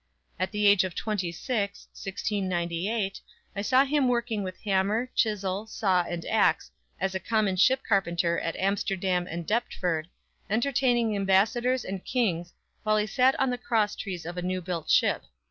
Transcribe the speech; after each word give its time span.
At 0.39 0.51
the 0.51 0.65
age 0.65 0.83
of 0.83 0.95
twenty 0.95 1.31
six, 1.31 1.85
1698, 1.93 3.21
I 3.55 3.61
saw 3.61 3.85
him 3.85 4.07
working 4.07 4.41
with 4.41 4.57
hammer, 4.63 5.11
chisel, 5.13 5.67
saw 5.67 6.01
and 6.03 6.25
axe 6.25 6.71
as 6.99 7.13
a 7.13 7.19
common 7.19 7.55
ship 7.55 7.81
carpenter 7.87 8.39
at 8.39 8.55
Amsterdam 8.55 9.27
and 9.29 9.45
Deptford, 9.45 10.07
entertaining 10.49 11.15
ambassadors 11.15 11.85
and 11.85 12.03
kings, 12.03 12.51
while 12.81 12.97
he 12.97 13.05
sat 13.05 13.39
on 13.39 13.51
the 13.51 13.59
crosstrees 13.59 14.25
of 14.25 14.37
a 14.37 14.41
new 14.41 14.59
built 14.59 14.89
ship. 14.89 15.21